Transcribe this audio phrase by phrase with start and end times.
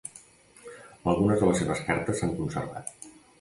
[1.11, 2.91] Algunes de les seves cartes s'han conservat.